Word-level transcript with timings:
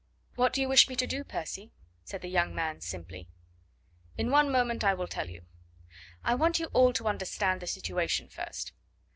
"What 0.33 0.51
do 0.51 0.61
you 0.61 0.67
wish 0.67 0.89
me 0.89 0.95
to 0.95 1.05
do, 1.05 1.23
Percy?" 1.23 1.69
said 2.03 2.21
the 2.23 2.27
young 2.27 2.55
man 2.55 2.81
simply. 2.81 3.29
"In 4.17 4.31
one 4.31 4.51
moment 4.51 4.83
I 4.83 4.95
will 4.95 5.05
tell 5.05 5.29
you. 5.29 5.43
I 6.23 6.33
want 6.33 6.57
you 6.59 6.65
all 6.73 6.91
to 6.93 7.07
understand 7.07 7.61
the 7.61 7.67
situation 7.67 8.27
first. 8.27 8.73